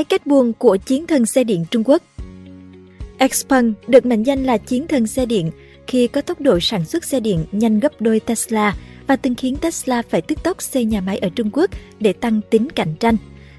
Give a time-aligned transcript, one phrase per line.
[0.00, 2.02] Cái kết buồn của chiến thần xe điện Trung Quốc
[3.32, 5.50] Xpeng được mệnh danh là chiến thần xe điện
[5.86, 8.76] khi có tốc độ sản xuất xe điện nhanh gấp đôi Tesla
[9.06, 12.40] và từng khiến Tesla phải tức tốc xây nhà máy ở Trung Quốc để tăng
[12.50, 13.16] tính cạnh tranh.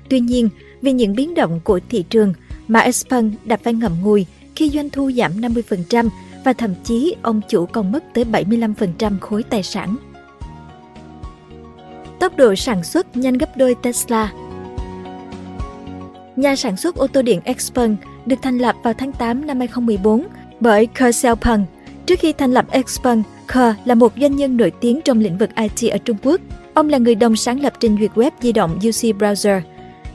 [0.10, 0.50] Tuy nhiên,
[0.82, 2.34] vì những biến động của thị trường
[2.68, 6.10] mà Xpeng đã phải ngậm ngùi khi doanh thu giảm 50%
[6.46, 9.96] và thậm chí ông chủ còn mất tới 75% khối tài sản.
[12.20, 14.32] Tốc độ sản xuất nhanh gấp đôi Tesla
[16.42, 20.28] Nhà sản xuất ô tô điện Xpeng được thành lập vào tháng 8 năm 2014
[20.60, 21.65] bởi Ke Xiaopeng.
[22.06, 25.50] Trước khi thành lập Xpeng, Ke là một doanh nhân nổi tiếng trong lĩnh vực
[25.56, 26.42] IT ở Trung Quốc.
[26.74, 29.62] Ông là người đồng sáng lập trình duyệt web di động UC Browser.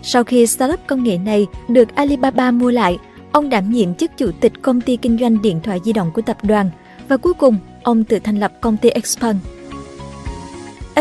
[0.02, 2.98] Sau khi startup công nghệ này được Alibaba mua lại,
[3.32, 6.22] ông đảm nhiệm chức chủ tịch công ty kinh doanh điện thoại di động của
[6.22, 6.70] tập đoàn
[7.08, 9.38] và cuối cùng ông tự thành lập công ty Xpeng.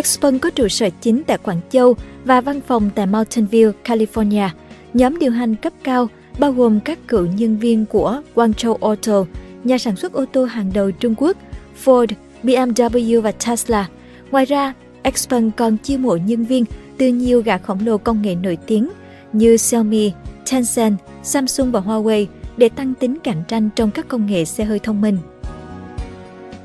[0.03, 4.49] Xpeng có trụ sở chính tại Quảng Châu và văn phòng tại Mountain View, California.
[4.95, 6.09] Nhóm điều hành cấp cao
[6.39, 9.25] bao gồm các cựu nhân viên của Guangzhou Auto,
[9.63, 11.37] nhà sản xuất ô tô hàng đầu Trung Quốc,
[11.85, 12.07] Ford,
[12.43, 13.89] BMW và Tesla.
[14.31, 14.73] Ngoài ra,
[15.15, 16.65] Xpeng còn chiêu mộ nhân viên
[16.97, 18.89] từ nhiều gã khổng lồ công nghệ nổi tiếng
[19.33, 20.11] như Xiaomi,
[20.51, 22.25] Tencent, Samsung và Huawei
[22.57, 25.17] để tăng tính cạnh tranh trong các công nghệ xe hơi thông minh.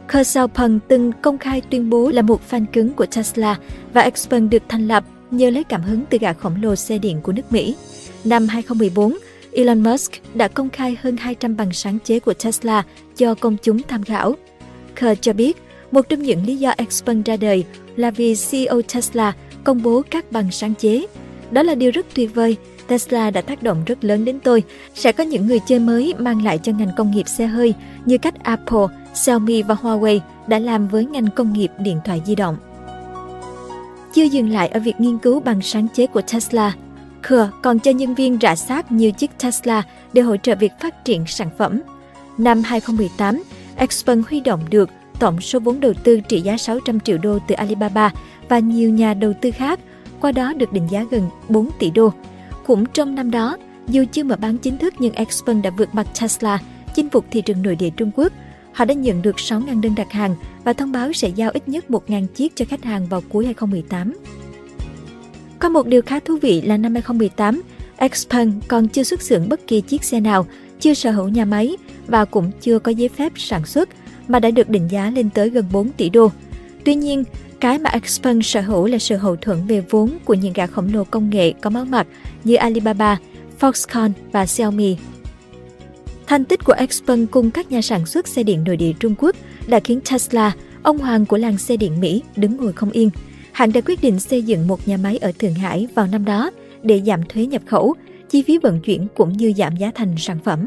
[0.09, 3.59] Ke Xiaopeng từng công khai tuyên bố là một fan cứng của Tesla
[3.93, 7.21] và Xpeng được thành lập nhờ lấy cảm hứng từ gã khổng lồ xe điện
[7.23, 7.77] của nước Mỹ.
[8.25, 9.19] Năm 2014,
[9.53, 12.85] Elon Musk đã công khai hơn 200 bằng sáng chế của Tesla
[13.17, 14.35] cho công chúng tham khảo.
[14.97, 17.65] Kerr cho biết, một trong những lý do Xpeng ra đời
[17.97, 19.33] là vì CEO Tesla
[19.65, 21.07] công bố các bằng sáng chế.
[21.51, 22.57] Đó là điều rất tuyệt vời.
[22.87, 24.63] Tesla đã tác động rất lớn đến tôi.
[24.95, 28.19] Sẽ có những người chơi mới mang lại cho ngành công nghiệp xe hơi như
[28.19, 32.57] cách Apple, Xiaomi và Huawei đã làm với ngành công nghiệp điện thoại di động.
[34.15, 36.75] Chưa dừng lại ở việc nghiên cứu bằng sáng chế của Tesla,
[37.23, 39.83] Khừa còn cho nhân viên rã sát nhiều chiếc Tesla
[40.13, 41.81] để hỗ trợ việc phát triển sản phẩm.
[42.39, 43.43] Năm 2018,
[43.91, 47.55] Xpeng huy động được tổng số vốn đầu tư trị giá 600 triệu đô từ
[47.55, 48.13] Alibaba
[48.49, 49.81] và nhiều nhà đầu tư khác,
[50.21, 52.13] qua đó được định giá gần 4 tỷ đô.
[52.67, 53.57] Cũng trong năm đó,
[53.89, 56.59] dù chưa mở bán chính thức nhưng Xpeng đã vượt mặt Tesla,
[56.95, 58.33] chinh phục thị trường nội địa Trung Quốc.
[58.73, 61.85] Họ đã nhận được 6.000 đơn đặt hàng và thông báo sẽ giao ít nhất
[61.89, 64.13] 1.000 chiếc cho khách hàng vào cuối 2018.
[65.61, 67.63] Có một điều khá thú vị là năm 2018,
[68.13, 70.47] Xpeng còn chưa xuất xưởng bất kỳ chiếc xe nào,
[70.81, 71.77] chưa sở hữu nhà máy
[72.07, 73.89] và cũng chưa có giấy phép sản xuất
[74.29, 76.31] mà đã được định giá lên tới gần 4 tỷ đô.
[76.85, 77.25] Tuy nhiên,
[77.61, 80.95] cái mà Xpeng sở hữu là sự hậu thuẫn về vốn của những gã khổng
[80.95, 82.07] lồ công nghệ có máu mặt
[82.45, 83.19] như Alibaba,
[83.61, 84.97] Foxconn và Xiaomi.
[86.27, 89.37] Thành tích của Xpeng cùng các nhà sản xuất xe điện nội địa Trung Quốc
[89.67, 93.11] đã khiến Tesla, ông hoàng của làng xe điện Mỹ, đứng ngồi không yên.
[93.53, 96.51] Hãng đã quyết định xây dựng một nhà máy ở Thượng Hải vào năm đó
[96.83, 97.95] để giảm thuế nhập khẩu,
[98.29, 100.67] chi phí vận chuyển cũng như giảm giá thành sản phẩm.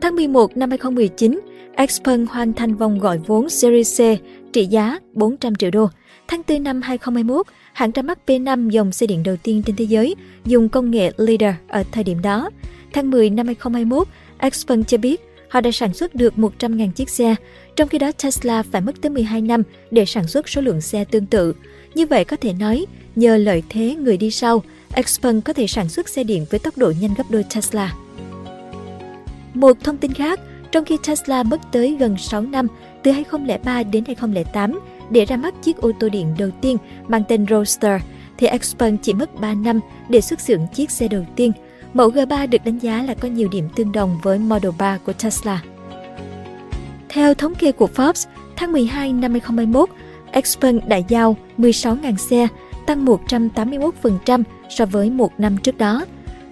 [0.00, 1.40] Tháng 11 năm 2019,
[1.88, 4.04] Xpeng hoàn thành vòng gọi vốn Series C
[4.52, 5.88] trị giá 400 triệu đô.
[6.28, 9.84] Tháng 4 năm 2021, hãng ra mắt P5 dòng xe điện đầu tiên trên thế
[9.84, 12.50] giới dùng công nghệ LiDAR ở thời điểm đó.
[12.92, 14.08] Tháng 10 năm 2021,
[14.52, 17.34] Xpeng cho biết họ đã sản xuất được 100.000 chiếc xe,
[17.76, 21.04] trong khi đó Tesla phải mất tới 12 năm để sản xuất số lượng xe
[21.04, 21.54] tương tự.
[21.94, 22.86] Như vậy có thể nói,
[23.16, 24.62] nhờ lợi thế người đi sau,
[25.06, 27.94] Xpeng có thể sản xuất xe điện với tốc độ nhanh gấp đôi Tesla.
[29.54, 30.40] Một thông tin khác,
[30.72, 32.66] trong khi Tesla mất tới gần 6 năm,
[33.02, 34.80] từ 2003 đến 2008,
[35.10, 36.76] để ra mắt chiếc ô tô điện đầu tiên
[37.08, 38.02] mang tên Roadster,
[38.38, 41.52] thì Xpeng chỉ mất 3 năm để xuất xưởng chiếc xe đầu tiên.
[41.94, 45.12] Mẫu G3 được đánh giá là có nhiều điểm tương đồng với Model 3 của
[45.12, 45.62] Tesla.
[47.12, 48.26] Theo thống kê của Forbes,
[48.56, 49.88] tháng 12 năm 2021,
[50.44, 52.48] Xpeng đã giao 16.000 xe,
[52.86, 56.04] tăng 181% so với một năm trước đó.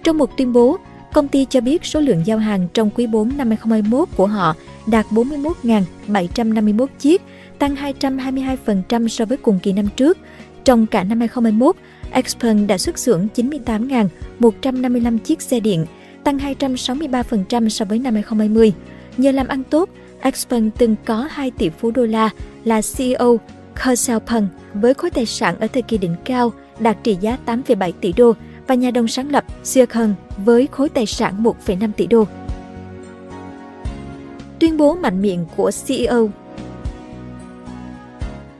[0.03, 0.77] Trong một tuyên bố,
[1.13, 4.55] Công ty cho biết số lượng giao hàng trong quý 4 năm 2021 của họ
[4.87, 7.21] đạt 41.751 chiếc,
[7.59, 10.17] tăng 222% so với cùng kỳ năm trước.
[10.63, 11.75] Trong cả năm 2021,
[12.27, 15.85] Xpeng đã xuất xưởng 98.155 chiếc xe điện,
[16.23, 18.73] tăng 263% so với năm 2020.
[19.17, 19.89] Nhờ làm ăn tốt,
[20.21, 22.29] Exxon từng có 2 tỷ phú đô la
[22.63, 23.39] là CEO
[23.75, 27.91] Ke Xiaopeng với khối tài sản ở thời kỳ đỉnh cao đạt trị giá 8,7
[28.01, 28.33] tỷ đô
[28.67, 30.13] và nhà đồng sáng lập Siakon
[30.45, 32.27] với khối tài sản 1,5 tỷ đô.
[34.59, 36.29] Tuyên bố mạnh miệng của CEO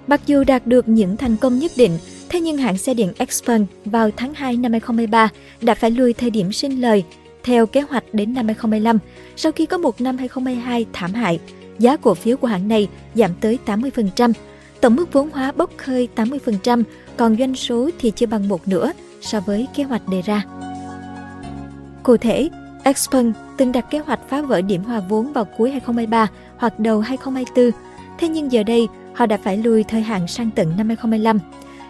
[0.07, 1.97] Mặc dù đạt được những thành công nhất định,
[2.29, 5.29] thế nhưng hãng xe điện Xpeng vào tháng 2 năm 2023
[5.61, 7.03] đã phải lùi thời điểm sinh lời
[7.43, 8.97] theo kế hoạch đến năm 2025
[9.35, 11.39] sau khi có một năm 2022 thảm hại.
[11.79, 14.33] Giá cổ phiếu của hãng này giảm tới 80%,
[14.81, 16.83] tổng mức vốn hóa bốc hơi 80%,
[17.17, 18.91] còn doanh số thì chưa bằng một nửa
[19.21, 20.43] so với kế hoạch đề ra.
[22.03, 22.49] Cụ thể,
[22.95, 26.27] Xpeng từng đặt kế hoạch phá vỡ điểm hòa vốn vào cuối 2023
[26.57, 27.71] hoặc đầu 2024,
[28.19, 31.39] thế nhưng giờ đây họ đã phải lùi thời hạn sang tận năm 2025.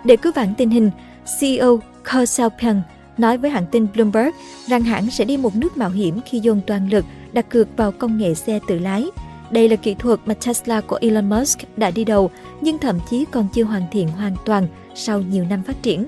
[0.04, 0.92] Để cứu vãn tình hình,
[1.40, 1.80] CEO
[2.12, 2.82] Ko Xiaopeng
[3.20, 4.30] nói với hãng tin Bloomberg
[4.68, 7.92] rằng hãng sẽ đi một nước mạo hiểm khi dồn toàn lực đặt cược vào
[7.92, 9.06] công nghệ xe tự lái.
[9.52, 12.32] Đây là kỹ thuật mà Tesla của Elon Musk đã đi đầu,
[12.62, 16.06] nhưng thậm chí còn chưa hoàn thiện hoàn toàn sau nhiều năm phát triển.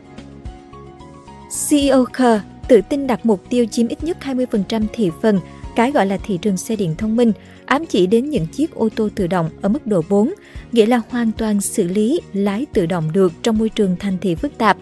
[1.70, 5.40] CEO Kerr tự tin đặt mục tiêu chiếm ít nhất 20% thị phần,
[5.76, 7.32] cái gọi là thị trường xe điện thông minh,
[7.66, 10.34] ám chỉ đến những chiếc ô tô tự động ở mức độ 4,
[10.72, 14.36] nghĩa là hoàn toàn xử lý lái tự động được trong môi trường thành thị
[14.36, 14.78] phức tạp.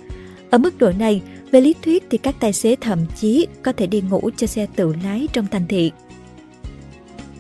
[0.50, 3.88] Ở mức độ này, về lý thuyết thì các tài xế thậm chí có thể
[3.88, 5.92] đi ngủ cho xe tự lái trong thành thị.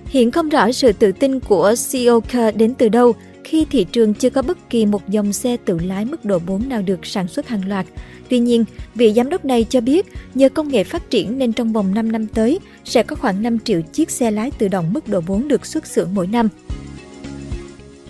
[0.05, 3.13] Hiện không rõ sự tự tin của CEO Kerr đến từ đâu
[3.43, 6.69] khi thị trường chưa có bất kỳ một dòng xe tự lái mức độ 4
[6.69, 7.85] nào được sản xuất hàng loạt.
[8.29, 8.65] Tuy nhiên,
[8.95, 12.11] vị giám đốc này cho biết nhờ công nghệ phát triển nên trong vòng 5
[12.11, 15.47] năm tới sẽ có khoảng 5 triệu chiếc xe lái tự động mức độ 4
[15.47, 16.49] được xuất xưởng mỗi năm.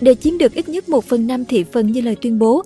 [0.00, 2.62] Để chiếm được ít nhất 1 phần 5 thị phần như lời tuyên bố,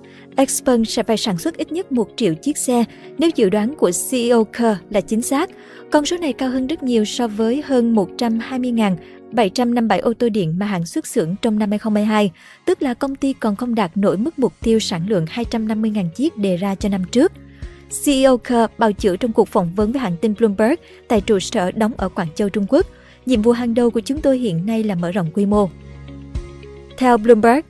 [0.48, 2.84] Xpeng sẽ phải sản xuất ít nhất 1 triệu chiếc xe
[3.18, 5.50] nếu dự đoán của CEO Kerr là chính xác.
[5.90, 8.96] Con số này cao hơn rất nhiều so với hơn 120.000
[9.32, 12.30] 757 ô tô điện mà hãng xuất xưởng trong năm 2022,
[12.64, 16.36] tức là công ty còn không đạt nổi mức mục tiêu sản lượng 250.000 chiếc
[16.36, 17.32] đề ra cho năm trước.
[18.04, 20.74] CEO Kerr bào chữa trong cuộc phỏng vấn với hãng tin Bloomberg
[21.08, 22.86] tại trụ sở đóng ở Quảng Châu, Trung Quốc.
[23.26, 25.68] Nhiệm vụ hàng đầu của chúng tôi hiện nay là mở rộng quy mô.
[26.98, 27.60] Theo Bloomberg,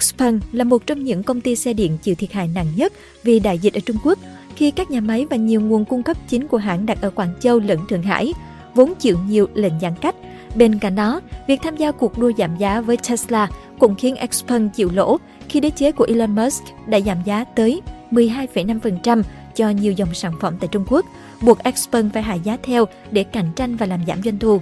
[0.00, 2.92] Xpeng là một trong những công ty xe điện chịu thiệt hại nặng nhất
[3.22, 4.18] vì đại dịch ở Trung Quốc,
[4.56, 7.34] khi các nhà máy và nhiều nguồn cung cấp chính của hãng đặt ở Quảng
[7.40, 8.32] Châu lẫn Thượng Hải,
[8.74, 10.14] vốn chịu nhiều lệnh giãn cách
[10.54, 13.48] Bên cạnh đó, việc tham gia cuộc đua giảm giá với Tesla
[13.78, 15.16] cũng khiến Xpeng chịu lỗ
[15.48, 17.80] khi đế chế của Elon Musk đã giảm giá tới
[18.10, 19.22] 12,5%
[19.54, 21.06] cho nhiều dòng sản phẩm tại Trung Quốc,
[21.42, 24.60] buộc Xpeng phải hạ giá theo để cạnh tranh và làm giảm doanh thu.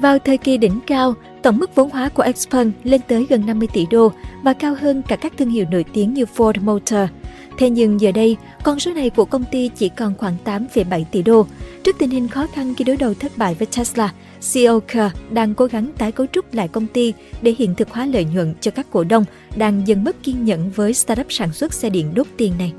[0.00, 3.68] Vào thời kỳ đỉnh cao, tổng mức vốn hóa của Xpeng lên tới gần 50
[3.72, 4.12] tỷ đô
[4.42, 7.10] và cao hơn cả các thương hiệu nổi tiếng như Ford Motor.
[7.58, 11.22] Thế nhưng giờ đây, con số này của công ty chỉ còn khoảng 8,7 tỷ
[11.22, 11.46] đô.
[11.84, 14.12] Trước tình hình khó khăn khi đối đầu thất bại với Tesla,
[14.52, 17.12] CEO Kerr đang cố gắng tái cấu trúc lại công ty
[17.42, 19.24] để hiện thực hóa lợi nhuận cho các cổ đông
[19.56, 22.72] đang dần mất kiên nhẫn với startup sản xuất xe điện đốt tiền này.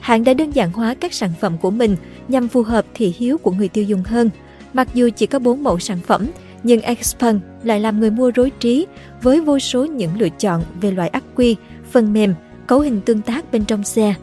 [0.00, 1.96] Hãng đã đơn giản hóa các sản phẩm của mình
[2.28, 4.30] nhằm phù hợp thị hiếu của người tiêu dùng hơn.
[4.72, 6.26] Mặc dù chỉ có 4 mẫu sản phẩm,
[6.64, 8.86] nhưng Xpeng lại làm người mua rối trí
[9.22, 11.56] với vô số những lựa chọn về loại ắc quy,
[11.90, 12.34] phần mềm,
[12.66, 14.14] cấu hình tương tác bên trong xe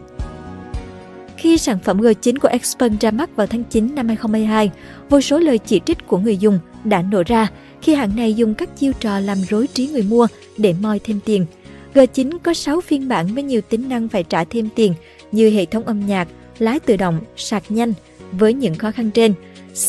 [1.42, 4.72] khi sản phẩm G9 của Xpeng ra mắt vào tháng 9 năm 2022,
[5.10, 7.48] vô số lời chỉ trích của người dùng đã nổ ra
[7.82, 10.28] khi hãng này dùng các chiêu trò làm rối trí người mua
[10.58, 11.46] để moi thêm tiền.
[11.94, 14.94] G9 có 6 phiên bản với nhiều tính năng phải trả thêm tiền
[15.32, 16.28] như hệ thống âm nhạc,
[16.60, 17.94] lái tự động, sạc nhanh.
[18.32, 19.34] Với những khó khăn trên,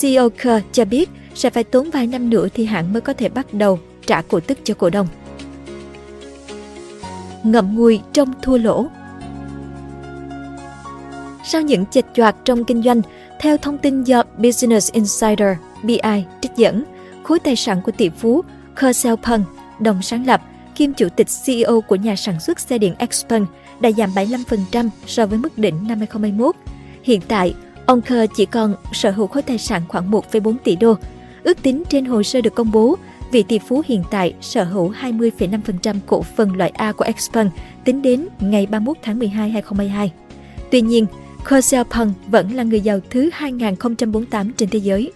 [0.01, 3.29] CEO Kerr cho biết sẽ phải tốn vài năm nữa thì hãng mới có thể
[3.29, 5.07] bắt đầu trả cổ tức cho cổ đông.
[7.43, 8.89] Ngậm ngùi trong thua lỗ
[11.45, 13.03] sau những chệch choạc trong kinh doanh,
[13.41, 15.49] theo thông tin do Business Insider
[15.83, 16.85] BI trích dẫn,
[17.23, 18.43] khối tài sản của tỷ phú
[18.77, 19.45] Kersel Xiaopeng,
[19.81, 20.41] đồng sáng lập,
[20.75, 23.47] kiêm chủ tịch CEO của nhà sản xuất xe điện Xpeng
[23.81, 26.57] đã giảm 75% so với mức đỉnh năm 2021.
[27.03, 27.55] Hiện tại,
[27.87, 30.95] ông Kerr chỉ còn sở hữu khối tài sản khoảng 1,4 tỷ đô.
[31.45, 32.97] Ước tính trên hồ sơ được công bố,
[33.33, 37.51] vị tỷ phú hiện tại sở hữu 20,5% cổ phần loại A của Xpeng
[37.85, 40.13] tính đến ngày 31 tháng 12 2022.
[40.71, 41.07] Tuy nhiên,
[41.45, 45.13] Ko Xiaopeng vẫn là người giàu thứ 2048 trên thế giới.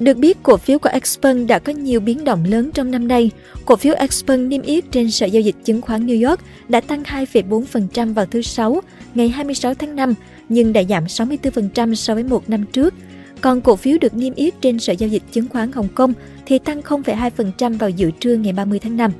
[0.00, 3.30] Được biết, cổ phiếu của Xpeng đã có nhiều biến động lớn trong năm nay.
[3.64, 7.02] Cổ phiếu Xpeng niêm yết trên Sở Giao dịch Chứng khoán New York đã tăng
[7.02, 8.80] 2,4% vào thứ Sáu,
[9.14, 10.14] ngày 26 tháng 5,
[10.48, 12.94] nhưng đã giảm 64% so với một năm trước.
[13.44, 16.12] Còn cổ phiếu được niêm yết trên Sở Giao dịch Chứng khoán Hồng Kông
[16.46, 19.10] thì tăng 0,2% vào giữa trưa ngày 30 tháng 5.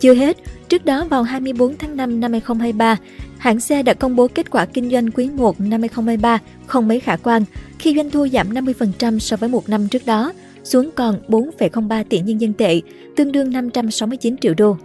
[0.00, 0.36] Chưa hết,
[0.68, 2.96] trước đó vào 24 tháng 5 năm 2023,
[3.38, 7.00] hãng xe đã công bố kết quả kinh doanh quý 1 năm 2023 không mấy
[7.00, 7.44] khả quan
[7.78, 10.32] khi doanh thu giảm 50% so với một năm trước đó,
[10.64, 12.80] xuống còn 4,03 tỷ nhân dân tệ,
[13.16, 14.76] tương đương 569 triệu đô.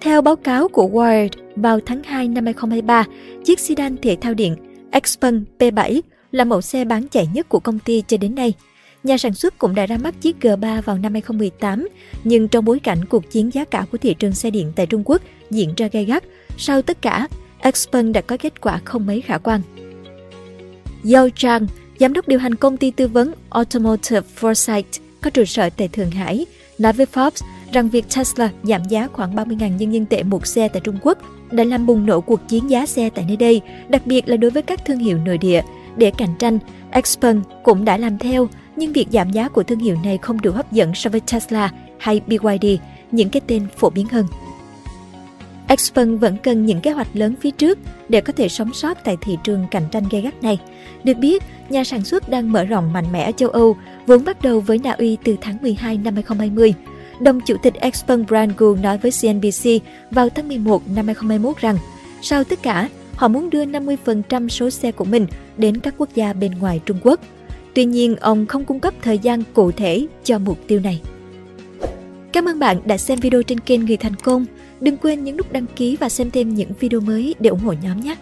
[0.00, 3.04] Theo báo cáo của Wired, vào tháng 2 năm 2023,
[3.44, 4.56] chiếc sedan thể thao điện
[5.04, 6.00] Xpeng P7
[6.32, 8.54] là mẫu xe bán chạy nhất của công ty cho đến nay–
[9.04, 11.88] Nhà sản xuất cũng đã ra mắt chiếc G3 vào năm 2018,
[12.24, 15.02] nhưng trong bối cảnh cuộc chiến giá cả của thị trường xe điện tại Trung
[15.04, 16.24] Quốc diễn ra gay gắt,
[16.56, 17.28] sau tất cả,
[17.74, 19.60] Xpeng đã có kết quả không mấy khả quan.
[21.12, 21.66] Yao Chang,
[22.00, 24.82] giám đốc điều hành công ty tư vấn Automotive Foresight
[25.20, 26.46] có trụ sở tại Thượng Hải,
[26.78, 30.68] nói với Forbes rằng việc Tesla giảm giá khoảng 30.000 nhân dân tệ một xe
[30.68, 31.18] tại Trung Quốc
[31.50, 34.50] đã làm bùng nổ cuộc chiến giá xe tại nơi đây, đặc biệt là đối
[34.50, 35.62] với các thương hiệu nội địa.
[35.96, 36.58] Để cạnh tranh,
[37.04, 40.50] Xpeng cũng đã làm theo, nhưng việc giảm giá của thương hiệu này không đủ
[40.50, 42.66] hấp dẫn so với Tesla hay BYD,
[43.10, 44.26] những cái tên phổ biến hơn.
[45.78, 49.16] Xpeng vẫn cần những kế hoạch lớn phía trước để có thể sống sót tại
[49.20, 50.58] thị trường cạnh tranh gay gắt này.
[51.04, 54.42] Được biết, nhà sản xuất đang mở rộng mạnh mẽ ở châu Âu, vốn bắt
[54.42, 56.74] đầu với Na Uy từ tháng 12 năm 2020.
[57.20, 59.70] Đồng chủ tịch Xpeng Brand Gu nói với CNBC
[60.10, 61.76] vào tháng 11 năm 2021 rằng,
[62.22, 65.26] sau tất cả, họ muốn đưa 50% số xe của mình
[65.56, 67.20] đến các quốc gia bên ngoài Trung Quốc.
[67.74, 71.00] Tuy nhiên, ông không cung cấp thời gian cụ thể cho mục tiêu này.
[72.32, 74.46] Cảm ơn bạn đã xem video trên kênh Người Thành Công.
[74.80, 77.74] Đừng quên nhấn nút đăng ký và xem thêm những video mới để ủng hộ
[77.82, 78.16] nhóm nhé!